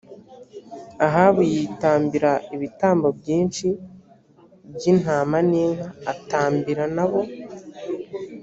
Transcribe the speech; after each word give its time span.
ahabu 1.07 1.41
yitambira 1.51 2.31
ibitambo 2.55 3.07
byinshi 3.19 3.67
by 4.73 4.83
intama 4.91 5.37
n 5.49 5.51
inka 5.63 5.87
atambira 6.11 6.83
n 6.95 6.97
abo 7.05 7.21